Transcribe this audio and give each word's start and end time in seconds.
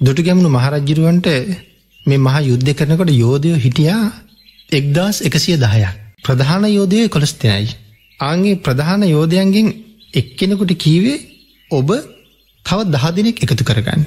දුටු 0.00 0.22
ගැමුණු 0.22 0.50
මහරජ්ජිරුවන්ට 0.50 1.28
මේ 2.06 2.18
මහ 2.18 2.36
යුද්ධ 2.42 2.70
කරනකොට 2.72 3.10
යෝධයෝ 3.14 3.58
හිටියා 3.58 4.06
එක්දස් 4.70 5.16
එකසිය 5.20 5.56
දහයක්. 5.56 5.92
ප්‍රධාන 6.24 6.64
යෝධය 6.68 7.08
කොළස්තිනයි. 7.08 7.68
ආගේ 8.20 8.54
ප්‍රධාන 8.56 9.02
යෝධයන්ගෙන් 9.06 9.68
එක්කෙනෙකුට 10.14 10.72
කීවේ 10.76 11.18
ඔබ 11.70 11.88
තව 12.66 12.78
දහදිනෙක් 12.86 13.38
එකතු 13.38 13.64
කරගන්න. 13.64 14.02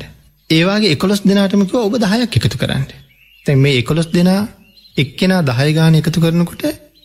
ඒවාගේ 0.50 0.92
එකොළොස් 0.92 1.22
දෙනාටමක 1.24 1.74
ඔබ 1.78 1.96
දහයක් 1.98 2.36
එකතු 2.40 2.58
කරන්න. 2.58 2.84
තැ 3.46 3.56
මේ 3.56 3.80
එකොළොස් 3.82 4.10
දෙනා 4.10 4.42
එක්කෙනා 4.98 5.42
දහයගාන 5.42 5.96
එකතු 5.96 6.20
කරනකොට 6.20 6.64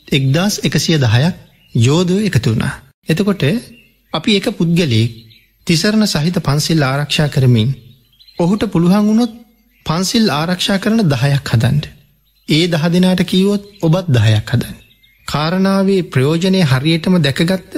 එක්දස් 0.08 0.54
එකසිය 0.60 0.98
දහයක් 0.98 1.34
යෝධය 1.74 2.18
එකතු 2.28 2.48
වුණා. 2.48 2.74
එතකොට 3.08 3.42
අපි 4.12 4.30
එක 4.38 4.46
පුද්ගලයෙක් 4.52 5.16
තිසරණ 5.66 6.06
සහිත 6.06 6.36
පන්සිල් 6.40 6.82
ආරක්ෂා 6.82 7.28
කරමින් 7.28 7.70
ඔහුට 8.38 8.64
පුළුවන් 8.66 9.04
වුණොත් 9.04 9.32
පන්සිල් 9.86 10.26
ආරක්ෂා 10.30 10.78
කරන 10.78 11.00
දහයක් 11.06 11.48
හදන්ට. 11.48 11.86
ඒ 12.48 12.64
දහ 12.68 12.84
දෙනාට 12.88 13.22
කීවොත් 13.24 13.62
ඔබත් 13.80 14.06
දහයක් 14.08 14.48
හදන්. 14.48 14.76
කාරණාවේ 15.28 16.02
ප්‍රයෝජනය 16.04 16.60
හරියටම 16.64 17.14
දැකගත්ත 17.18 17.72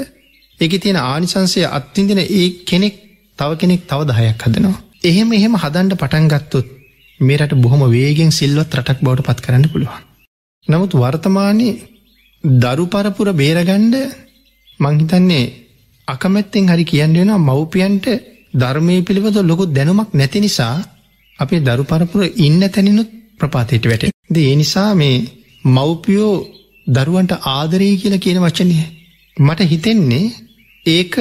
එක 0.60 0.72
තියෙන 0.78 0.98
ආනිසන්සය 1.02 1.60
අත්තින්දින 1.70 2.20
ඒ 2.20 2.46
කෙනෙක් 2.64 2.95
තව 3.38 3.50
කෙනෙක් 3.56 3.82
තව 3.84 4.00
දහයක් 4.10 4.42
හදනවා. 4.42 4.82
එහෙම 5.02 5.32
එහෙම 5.32 5.54
හදන්ට 5.56 5.95
පටන්ගත්තොත් 5.96 6.66
මේරට 7.20 7.54
බොහොම 7.56 7.82
වේගෙන් 7.88 8.30
සිල්වත් 8.32 8.70
රටක් 8.74 9.00
බවට 9.00 9.26
පත් 9.26 9.40
කරන්න 9.40 9.66
පුළුවන්. 9.68 10.02
නමුත් 10.68 10.92
වර්තමානයේ 10.95 11.80
දරු 12.45 12.84
පරපුර 12.86 13.28
බේරගණ්ඩ 13.34 13.95
මංහිතන්නේ 14.80 15.52
අකමැත්තෙන් 16.09 16.66
හරි 16.66 16.84
කියන්නෙන 16.84 17.32
මව්පියන්ට 17.40 18.06
ධර්මය 18.54 18.96
පිළිබඳ 19.02 19.38
ලොකු 19.42 19.64
දැනුමක් 19.68 20.10
නැති 20.12 20.38
නිසා 20.40 20.74
අපේ 21.38 21.60
දරු 21.60 21.84
පරපුර 21.84 22.20
ඉන්න 22.38 22.60
තැනිනුත් 22.66 23.09
ප්‍රපාතයට 23.40 23.84
වැට. 23.84 24.04
ද 24.26 24.37
ඒ 24.40 24.54
නිසා 24.54 24.90
මේ 24.95 25.16
මව්පියෝ 25.66 26.34
දරුවන්ට 26.87 27.32
ආදරී 27.48 27.95
කියලා 27.96 28.18
කියන 28.18 28.38
වචනය. 28.40 28.76
මට 29.37 29.60
හිතෙන්නේ 29.64 30.32
ඒක 30.87 31.14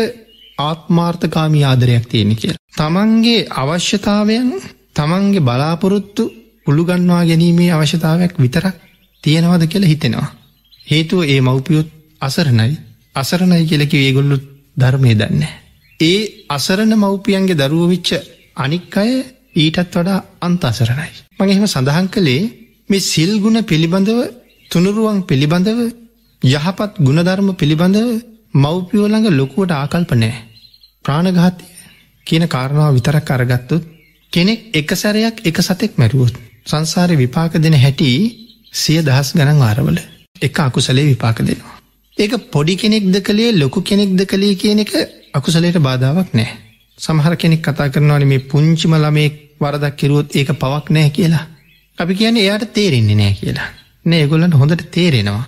ආත්මාර්ථකාමී 0.59 1.63
ආදරයක් 1.63 2.05
තියෙන 2.05 2.35
කිය. 2.35 2.53
තමන්ගේ 2.73 3.47
අවශ්‍යතාවයන් 3.53 4.49
තමන්ගේ 4.93 5.41
බලාපොරොත්තු 5.41 6.23
පුළුගන්වා 6.65 7.23
ගැනීමේ 7.23 7.71
අවශ්‍යතාවයක් 7.71 8.33
විතරක් 8.37 8.75
තියෙනවද 9.23 9.63
කියලා 9.65 9.89
හිතෙනවා. 9.89 10.29
හේතුව 10.87 11.19
ඒ 11.23 11.41
මව්පියොත් 11.41 11.89
අසරණයි 12.21 12.77
අසරණයි 13.15 13.65
කියලකි 13.65 13.97
ඒගොල්ලු 13.99 14.37
ධර්මය 14.77 15.11
දන්න. 15.15 15.62
ඒ 15.99 16.19
අසරණ 16.49 16.93
මව්පියන්ගේ 16.95 17.59
දරුවවිච්ච 17.61 18.09
අනික් 18.57 18.95
අය 18.97 19.11
ඊටත් 19.55 19.79
වඩා 19.91 20.19
අන්ත 20.41 20.63
අසරණයි. 20.63 21.11
මගේ 21.37 21.53
එහෙම 21.53 21.67
සඳහන් 21.67 22.07
කළේ 22.07 22.43
මේ 22.89 23.05
සිල්ගුණ 23.05 23.59
පිළිබඳව 23.63 24.19
තුනුරුවන් 24.71 25.19
පිළිබඳව 25.23 25.79
යහපත් 26.41 26.91
ගුණධර්ම 26.99 27.49
පිළිබඳව 27.55 28.07
මව්පියෝළඟ 28.55 29.27
ලොකුවට 29.31 29.73
ආකල්පනෑ. 29.73 30.33
ප්‍රාණඝාතය 31.05 31.63
කියන 32.27 32.45
කාරණාව 32.47 32.93
විතරක් 32.93 33.29
අරගත්තුත් 33.31 33.83
කෙනෙක් 34.33 34.59
එක 34.73 34.89
සැරයක් 34.93 35.35
එක 35.41 35.57
සතෙක් 35.59 35.93
මැරුවොත් 35.95 36.35
සංසාරය 36.65 37.15
විපාක 37.17 37.53
දෙන 37.55 37.75
හැටි 37.75 38.09
සිය 38.73 38.99
දහස් 39.01 39.29
ගණන් 39.33 39.59
වාරවල 39.59 39.97
එක 40.41 40.59
අකුසලේ 40.59 41.05
විපාක 41.05 41.37
දෙනවා. 41.39 41.75
ඒක 42.17 42.33
පොඩි 42.49 42.73
කෙනෙක්ද 42.75 43.15
කළේ 43.21 43.51
ලොකු 43.53 43.79
කෙනෙක්ද 43.81 44.21
කළේ 44.25 44.55
කියන 44.55 44.79
එක 44.79 44.93
අකුසලයට 45.33 45.77
බාධාවක් 45.79 46.29
නෑ. 46.33 46.49
සමහර 46.97 47.35
කෙනෙක් 47.35 47.61
කතා 47.61 47.89
කරනවාන 47.89 48.25
මේ 48.27 48.45
පුංචිම 48.49 48.93
ළමේ 48.95 49.29
වරදක් 49.61 49.95
කිරුවොත් 49.95 50.35
ඒක 50.35 50.49
පවක් 50.55 50.85
නෑ 50.89 51.09
කියලා. 51.09 51.45
අපි 51.97 52.13
කියන 52.15 52.37
එයාට 52.37 52.65
තේරෙන්නේ 52.73 53.15
නෑ 53.15 53.33
කියලා. 53.33 53.69
නෑ 54.05 54.27
ගොල්ලන්ට 54.27 54.59
හොඳට 54.61 54.83
තේරෙනවා. 54.91 55.45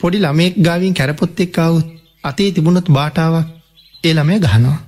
පොඩි 0.00 0.18
ළමෙක් 0.18 0.54
ගාවින් 0.58 0.94
කැරපොත් 0.94 1.40
එක්කාවත් 1.40 1.88
අතේ 2.24 2.50
තිබුණොත් 2.52 2.88
බාටාවක් 2.90 3.48
ඒ 4.04 4.14
ළමය 4.14 4.38
ගහනවා. 4.40 4.78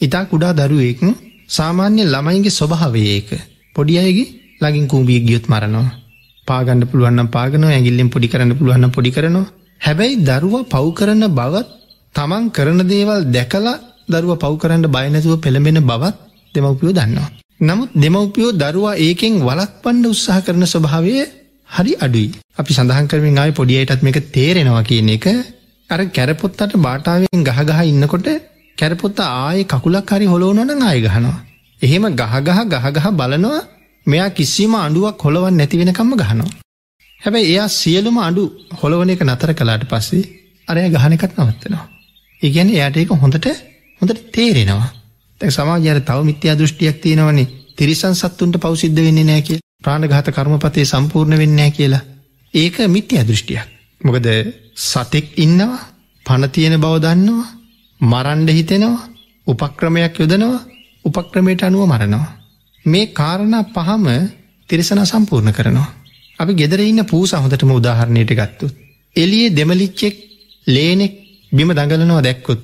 ඉතා 0.00 0.24
කුඩා 0.24 0.52
දරුවෙක් 0.54 1.00
සාමාන්‍ය 1.48 2.02
ළමයින්ගේ 2.04 2.50
ස්වභාවයඒක 2.50 3.30
පොඩි 3.76 3.98
අයගේ 3.98 4.28
ලගින් 4.62 4.86
කූම්බිය 4.86 5.20
ගියොත් 5.20 5.46
මරනවා. 5.48 5.88
පාගන්න 6.46 6.88
පුළුවන්න 6.90 7.28
පාගන 7.28 7.64
ඇගිල්ලෙන් 7.66 8.10
පොඩි 8.10 8.28
කරන්න 8.28 8.58
පුළුවන්න 8.58 8.94
පොඩි 8.96 9.10
කරනවා. 9.10 9.46
හැබැයි 9.80 10.22
දරුව 10.22 10.54
පව් 10.68 10.86
කරන්න 10.96 11.34
බවත් 11.34 11.79
තමන් 12.14 12.44
කරන 12.50 12.80
දේවල් 12.84 13.20
දැකලා 13.28 13.76
දරුව 14.08 14.32
පව් 14.36 14.54
කරන්න 14.62 14.86
බයනැතුව 14.88 15.34
පෙළඹෙන 15.38 15.78
බවත් 15.82 16.16
දෙමවපියෝ 16.54 16.92
දන්නවා. 16.92 17.28
නමුත් 17.60 17.90
දෙමවපියෝ 17.96 18.52
දරුවා 18.54 18.94
ඒකෙන් 18.98 19.34
වලක් 19.40 19.70
පණ්ඩ 19.82 20.12
උත්සාහ 20.12 20.38
කරන 20.40 20.64
ස්වභාවය 20.66 21.12
හරි 21.70 21.92
අඩුයි. 21.96 22.28
අපි 22.58 22.72
සඳහන් 22.72 23.06
කරමින් 23.10 23.38
ආය 23.38 23.52
පොඩියයටත් 23.52 24.02
මේක 24.02 24.18
තේරෙනවා 24.34 24.82
කියන 24.82 25.10
එක 25.10 25.26
අර 25.90 26.00
කැරපොත්තට 26.08 26.74
බාටාවෙන් 26.78 27.44
ගහගහ 27.48 27.80
ඉන්නකොට 27.84 28.28
කැරපොත්ත 28.78 29.20
ආය 29.20 29.60
කකුලක් 29.64 30.10
හරි 30.10 30.26
හොලෝනන 30.26 30.82
ආය 30.82 30.98
ගහනවා. 31.00 31.38
එහෙම 31.80 32.04
ගහගහ 32.12 32.58
ගහගහ 32.72 33.06
බලනවා 33.12 33.60
මෙයා 34.06 34.30
කිසිම 34.30 34.74
අඩුවක් 34.76 35.24
හොළවන් 35.24 35.54
නැතිවෙනකම්ම 35.56 36.12
ගහනවා. 36.16 36.50
හැබැයි 37.20 37.50
එයා 37.52 37.68
සියලුම 37.70 38.18
අඩු 38.18 38.44
හොළවන 38.80 39.10
එක 39.10 39.22
නතර 39.22 39.50
කලාට 39.52 39.84
පස්සේ 39.86 40.28
අරය 40.68 40.80
ගහනකත් 40.90 41.32
නවත්තනවා. 41.38 41.86
ඉගැන 42.42 42.70
එයට 42.70 42.96
ඒක 42.96 43.10
හොඳට 43.14 43.46
හොඳට 44.00 44.22
තේරෙනවා. 44.32 44.90
තැ 45.40 45.50
සමාජයට 45.50 46.04
තව 46.04 46.18
මිත්‍යා 46.24 46.56
දෘෂ්ටියක් 46.56 46.96
තියෙනවනේ 46.98 47.50
තිරිසන් 47.76 48.14
සත්තුන්ට 48.14 48.56
පෞසිද්ධ 48.58 49.00
වෙන්නේ 49.00 49.24
නෑ 49.24 49.42
කිය 49.42 49.60
ප්‍රාණඝාත 49.82 50.28
කර්මපතය 50.30 50.84
සම්පූර්ණ 50.84 51.38
වෙන්නෑ 51.38 51.70
කියලා. 51.72 52.02
ඒක 52.54 52.76
මිත්‍යා 52.88 53.24
දෘෂ්ටියක්. 53.24 53.68
මොකද 54.00 54.26
සතෙක් 54.82 55.26
ඉන්නවා 55.36 55.78
පනතියෙන 56.26 56.76
බව 56.78 56.94
දන්නවා 56.98 57.48
මරන්ඩ 58.00 58.50
හිතෙනවා 58.50 59.08
උපක්‍රමයක් 59.46 60.14
යොදනවා 60.16 60.60
උපක්‍රමයට 61.04 61.62
අනුව 61.62 61.86
මරනවා. 61.86 62.36
මේ 62.84 63.06
කාරණ 63.12 63.56
පහම 63.66 64.06
තිරිසන 64.70 65.02
සම්පූර්ණ 65.04 65.52
කරනවා. 65.52 65.88
අපි 66.38 66.52
ගෙදර 66.54 66.80
ඉන්න 66.82 67.04
පූස 67.04 67.32
හොඳටම 67.34 67.72
උදාහරණයට 67.72 68.32
ගත්තුත්. 68.32 68.74
එලියේ 69.16 69.56
දෙමලිච්චෙක් 69.56 70.16
ලේනෙක් 70.66 71.14
බිම 71.52 71.70
දඟලනවා 71.70 72.22
දැක්කොත් 72.22 72.60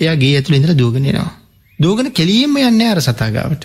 එයා 0.00 0.16
ගේ 0.16 0.34
ඇතුළ 0.36 0.58
ඉඳර 0.58 0.72
දූගනයනවා. 0.74 1.30
දූගන 1.78 2.08
කෙලීම 2.12 2.56
යන්න 2.58 2.82
අර 2.84 3.00
සතාගාවට. 3.00 3.64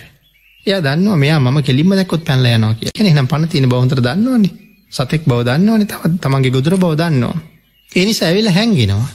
එය 0.66 0.80
දන්න 0.80 1.18
මෙයා 1.18 1.40
ම 1.40 1.58
කෙලිම 1.62 1.90
දැකොත් 1.92 2.22
පැල්ල 2.22 2.46
යනවා 2.48 2.74
කිය 2.74 3.10
එනම් 3.10 3.26
පන 3.26 3.48
තින 3.48 3.68
බවන්තර 3.68 4.00
දන්නවන්නේ 4.00 4.54
සතෙක් 4.92 5.22
බව 5.24 5.40
දන්නවන 5.42 5.86
තවත් 5.86 6.14
තමන්ගේ 6.20 6.50
ගොදුර 6.50 6.74
බව 6.76 6.92
දන්නවා. 6.94 7.36
එනි 7.90 8.12
සැවිල 8.12 8.48
හැන්ගෙනවා. 8.48 9.08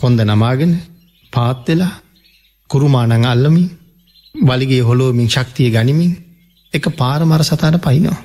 කොන්ද 0.00 0.20
නමාගෙන 0.22 0.72
පාත්වෙලා 1.32 1.94
කුරුමානං 2.70 3.24
අල්ලමින් 3.24 3.66
වලිගේ 4.34 4.80
හොලෝමින් 4.80 5.28
ශක්තිය 5.28 5.70
ගනිමින් 5.70 6.12
එක 6.72 6.84
පාරමර 6.92 7.42
සතාට 7.42 7.76
පයිනවා. 7.80 8.20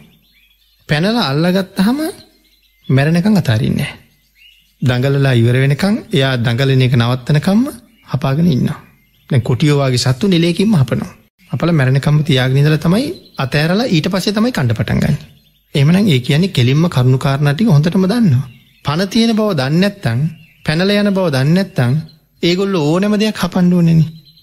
පැනල 0.90 1.18
අල්ලගත්තහම 1.22 2.00
මැරණකං 2.88 3.38
අතාරන්නේ. 3.38 3.92
දඟලලා 4.82 5.34
ඉවර 5.34 5.56
වෙනකං 5.56 5.96
එයා 6.12 6.34
දඟලන 6.38 6.82
එක 6.82 6.96
නවත්තනකම්ම 6.96 7.66
හපාගෙන 8.08 8.48
ඉන්න. 8.48 8.70
කොටියෝවාගේ 9.30 10.04
සත්තු 10.06 10.28
නිලේකින්ම 10.28 10.74
හපනවා. 10.76 11.12
අපල 11.52 11.70
මැරණකම්ම 11.72 12.18
තියාගනිදල 12.24 12.78
තමයි 12.78 13.06
අතෑරලා 13.38 13.88
ඊට 13.88 14.08
පසේ 14.10 14.34
තමයි 14.34 14.52
කණඩ 14.52 14.78
පටන්ගන්න. 14.78 15.18
එමන 15.76 15.98
ඒ 15.98 16.20
කියන්නේ 16.20 16.50
කෙලින්ම 16.50 16.84
කරුණුකාරණටික 16.88 17.68
හොඳටම 17.68 18.06
දන්නවා. 18.06 18.46
පණ 18.86 19.08
තියෙන 19.08 19.36
බව 19.36 19.50
දන්නත්තං 19.56 20.20
පැනල 20.66 20.94
යන 20.94 21.12
බව 21.12 21.28
දන්නත්තං 21.30 21.94
ඒගොල්ල 22.44 22.76
ඕනම 22.78 23.16
දෙයක් 23.16 23.38
හපන්ඩුවනෙන 23.38 24.02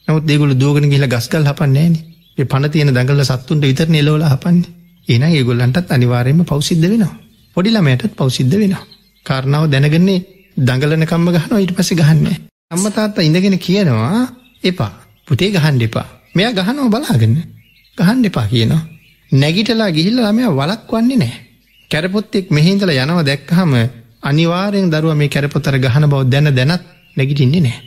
නමුත් 0.09 0.25
දෙගොල 0.25 0.53
දෝගන 0.57 0.87
කියල 0.89 1.07
ගස්කල් 1.07 1.45
හපන්නේන 1.45 1.95
ඒ 2.39 2.45
පණ 2.45 2.71
තියෙන 2.71 2.91
දඟල 2.91 3.25
සත්තුන්ට 3.25 3.65
විතර 3.65 3.89
නිලවල 3.89 4.25
හපන්නේ 4.27 4.71
එන 5.09 5.27
ඒගොල්ලන්ටත් 5.31 5.91
අනිවාරයම 5.91 6.41
පෞසිද්ධ 6.45 6.87
වෙනවා. 6.87 7.13
පොඩි 7.57 7.71
ළමයටත් 7.71 8.17
පෞසිද්ධ 8.17 8.57
වෙනවා. 8.57 8.85
කාරණාව 9.27 9.65
දැනගන්නේ 9.67 10.19
දඟලනකම්ම 10.59 11.27
ගහනවා 11.29 11.61
ඊට 11.61 11.73
පස 11.73 11.91
ගහන්නේ. 11.95 12.37
අම්මතාත්තා 12.71 13.25
ඉඳගෙන 13.25 13.59
කියනවා 13.59 14.23
එපා 14.63 14.93
පුතේ 15.29 15.51
ගහන් 15.51 15.77
දෙපා 15.79 16.07
මෙයා 16.35 16.53
ගහනව 16.53 16.87
බලාගන්න 16.89 17.37
ගහන් 17.99 18.19
දෙපා 18.23 18.47
කියනවා. 18.47 18.83
නැගිටලා 19.33 19.91
ගිහිල්ල 19.91 20.19
ළමය 20.19 20.45
වලක් 20.51 20.91
වන්නේ 20.91 21.19
නෑ. 21.19 21.35
කැරපොත්තෙක් 21.91 22.51
මෙහින්දල 22.51 22.91
යනව 22.95 23.21
දැක්කහම 23.23 23.73
අනිවාරයෙන් 24.23 24.91
දරුව 24.91 25.15
මේ 25.15 25.29
කැරපොතර 25.29 25.77
ගහන 25.79 26.05
බව 26.07 26.23
දැන 26.27 26.51
දැනත් 26.53 26.83
නැගිටින්නේ 27.17 27.61
නෑ. 27.61 27.79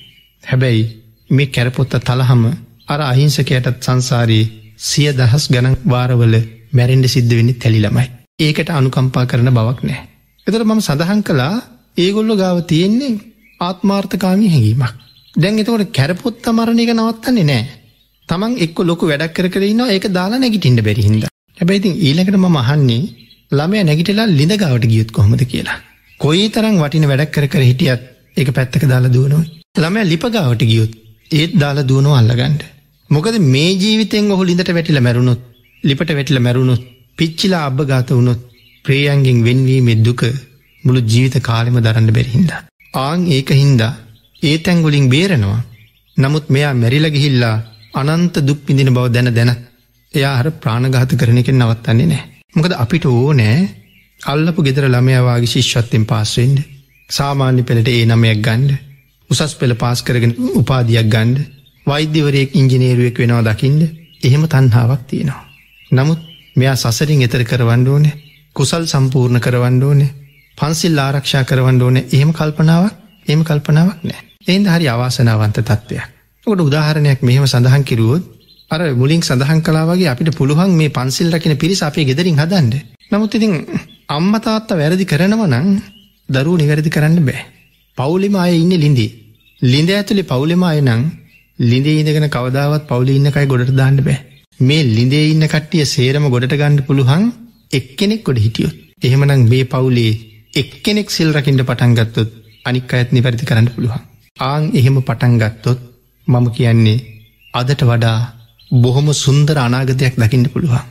හැබැයි 0.43 0.83
මේ 1.29 1.47
කැරපොත්ත 1.47 1.93
තලහම 2.01 2.43
අර 2.87 3.01
අහිංසකයටත් 3.03 3.77
සංසාරයේ 3.79 4.51
සිය 4.79 5.09
දහස් 5.13 5.45
ගණන් 5.49 5.77
වාරවල 5.85 6.35
මැරෙන්ඩ 6.71 7.07
සිද්ධ 7.07 7.35
වෙන්නේ 7.37 7.59
තැලිළමයි. 7.61 8.07
ඒකට 8.39 8.69
අනුකම්පා 8.71 9.25
කරන 9.25 9.51
බවක් 9.51 9.79
නෑ. 9.83 10.01
එතර 10.47 10.63
මම 10.63 10.79
සඳහන් 10.79 11.21
කළා 11.23 11.55
ඒගොල්ලො 11.97 12.35
ගාව 12.41 12.57
තියෙන්නේ 12.71 13.13
ආත්මාර්ථකාමී 13.59 14.51
හැඟීමක්. 14.53 14.93
දැන් 15.35 15.59
එතකොට 15.61 15.93
කැරපොත්ත 15.97 16.45
මරණ 16.53 16.81
එක 16.83 16.91
නවත්තන්නේ 16.95 17.47
නෑ. 17.49 17.63
තමන් 18.29 18.53
එක්ක 18.65 18.77
ලොකු 18.89 19.09
වැඩක් 19.11 19.39
කර 19.53 19.65
ඉන්න 19.69 19.83
ඒක 19.87 20.05
දාලා 20.17 20.41
නැගිටින්ට 20.43 20.83
බැරිහිද. 20.87 21.25
හැබැයිතින් 21.57 21.95
ඊළඟට 22.07 22.37
මම 22.39 22.57
අහන්නේ 22.63 23.01
ළමය 23.51 23.83
නැගිටලා 23.83 24.27
ලිඳ 24.29 24.53
ගවට 24.61 24.91
ගියුත් 24.91 25.11
කොහොමද 25.17 25.43
කියලා. 25.53 25.77
කොයි 26.19 26.45
තරම් 26.55 26.75
වටින 26.83 27.07
වැඩක් 27.11 27.33
කර 27.35 27.47
කර 27.53 27.63
හිටියත් 27.69 28.01
එක 28.37 28.49
පැත්තක 28.57 28.85
දාලා 28.93 29.15
දුවනොයි. 29.15 29.47
ළමය 29.83 30.01
ලිපගාවට 30.11 30.63
ගියුත් 30.71 30.91
ඒත් 31.31 31.53
දාලා 31.63 31.89
දුවනෝ 31.89 32.15
අල්ලගන්ඩ. 32.19 32.61
මොකද 33.09 33.35
මේ 33.53 33.71
ජීවිතෙන් 33.81 34.31
ඔහු 34.33 34.43
ලිඳට 34.49 34.71
වැටිල 34.77 35.01
මැරුණුත් 35.07 35.41
ලිපට 35.83 36.15
වැටිල 36.17 36.39
මැරුණුත් 36.45 36.87
පිච්චිලා 37.17 37.65
අබ 37.69 37.79
ගාත 37.89 38.09
වුණොත් 38.17 38.41
ප්‍රියයන්ගෙන් 38.85 39.39
වෙන්වීමේ 39.47 40.03
දුක 40.05 40.23
මුළු 40.83 41.01
ජීවිත 41.03 41.35
කාලෙම 41.41 41.77
දරන්න 41.79 42.09
බැරිහින්ද. 42.11 42.51
ආං 42.97 43.19
ඒක 43.29 43.49
හින්දා 43.53 43.93
ඒ 44.41 44.57
තැංගොලින් 44.59 45.07
බේරනවා. 45.07 45.59
නමුත් 46.17 46.45
මෙයා 46.49 46.73
මැරිලගිහිල්ලා 46.75 47.55
අනන්ත 47.95 48.35
දුක් 48.41 48.59
පිඳින 48.61 48.89
බව 48.89 49.05
දැන 49.09 49.29
දැන 49.31 49.51
එයා 50.13 50.35
හර 50.37 50.47
ප්‍රාණගාත 50.53 51.11
කරන 51.15 51.37
එකෙන් 51.37 51.57
නවත්තන්නේ 51.57 52.07
නෑ. 52.07 52.23
මොකද 52.55 52.73
අපිට 52.75 53.05
ඕනෑ 53.07 53.59
අල්ලපු 54.21 54.59
ගෙදර 54.61 54.85
ළමයවාගේ 54.87 55.51
ශිෂ්වත්තෙන් 55.53 56.05
පාස්වෙන්ඩ 56.05 56.59
සාමාන්‍ය 57.09 57.61
පෙළට 57.63 57.89
ඒ 57.89 58.03
නමයක් 58.07 58.39
ගණ්ඩ 58.39 58.71
උසස් 59.29 59.53
පෙළ 59.55 59.73
පාස් 59.75 59.99
කරගෙන 60.01 60.33
උපාදියක් 60.53 61.07
ගණ්ඩ 61.07 61.47
වෛද්‍යවරයෙක් 61.87 62.55
ඉංජිනේරුවෙක් 62.55 63.17
වෙනවා 63.17 63.45
දකිින්ද 63.47 63.81
එහෙම 64.23 64.43
තන්හාාවක් 64.45 65.03
තියෙනවා. 65.05 65.43
නමුත් 65.91 66.19
මෙයා 66.55 66.75
සසරින් 66.77 67.21
එතර 67.21 67.43
කරවන්න 67.43 67.87
ඕනේ 67.87 68.19
කුසල් 68.55 68.83
සම්පූර්ණ 68.85 69.39
කරවන්න 69.39 69.83
ඕනේ 69.83 70.11
පන්සිල් 70.61 70.99
ආරක්ෂා 70.99 71.43
කරවන්න 71.43 71.81
ඕනේ 71.81 72.09
එහෙම 72.09 72.31
කල්පනාවක් 72.31 72.93
එම 73.27 73.41
කල්පනාවක් 73.43 74.03
නෑ 74.03 74.21
එයින්ද 74.43 74.67
හරි 74.67 74.87
අවාසනාවන්ත 74.87 75.57
තත්ත්වයක්. 75.59 76.05
ඔකට 76.47 76.61
උදාහරණයක් 76.61 77.19
මෙහෙම 77.21 77.45
සඳහන් 77.45 77.83
කිරුවොත් 77.83 78.23
අර 78.71 78.81
මුලින් 78.93 79.21
සඳහන් 79.21 79.61
කලාවගේ 79.61 80.07
අපිට 80.07 80.31
පුළුවන් 80.33 80.71
මේ 80.73 80.89
පන්සිල් 80.89 81.29
රකින 81.29 81.53
පිරිස 81.55 81.81
අපේ 81.81 82.05
ගෙදරින් 82.05 82.37
හදන්ඩ. 82.37 82.75
නමුත් 83.11 83.35
ඉතින් 83.35 83.53
අම්මතාත්ත 84.09 84.69
වැරදි 84.73 85.05
කරනවනං 85.05 85.67
දරුව 86.29 86.55
නිවැරදි 86.57 86.89
කරන්න 86.89 87.19
බෑ. 87.21 87.45
පවුලිම 87.97 88.35
අය 88.37 88.53
ඉන්න 88.55 88.73
ලින්දී. 88.75 89.11
ලිඳ 89.61 89.89
ඇතුළි 89.91 90.23
පවුලිම 90.23 90.63
අය 90.63 90.81
නං 90.81 91.01
ලිඳේ 91.59 91.99
ඉඳගෙන 91.99 92.27
කවදාවත් 92.29 92.83
පවුලි 92.87 93.15
ඉන්නකයි 93.15 93.45
ගොඩට 93.45 93.75
දාන්න 93.75 93.97
බෑ. 93.99 94.19
මේ 94.59 94.81
ලිඳේ 94.87 95.29
ඉන්න 95.29 95.45
කට්ටිය 95.45 95.85
සේරම 95.87 96.25
ගොඩට 96.29 96.53
ගණ්ඩ 96.53 96.87
පුළුවන් 96.87 97.23
එක්කෙනෙක් 97.71 98.23
ගොඩ 98.23 98.39
හිටියොත්. 98.39 98.75
එහෙමනං 99.01 99.47
මේ 99.47 99.65
පවුලේ 99.65 100.11
එක්කෙනෙක් 100.53 101.09
සිල් 101.09 101.29
රකින්ට 101.31 101.61
පටන්ගත්තොත් 101.61 102.29
අනික් 102.65 102.93
අයත් 102.93 103.09
නිවැරදි 103.11 103.45
කරන්න 103.45 103.69
පුළුවන්. 103.75 104.01
ආං 104.37 104.63
එහෙම 104.73 104.97
පටන්ගත්තොත් 105.01 105.79
මම 106.27 106.47
කියන්නේ 106.51 107.03
අදට 107.53 107.81
වඩා 107.81 108.17
බොහොම 108.71 109.07
සුන්දර 109.15 109.57
අනාගතයක් 109.57 110.15
දකින්න 110.17 110.51
පුළුවන්. 110.53 110.83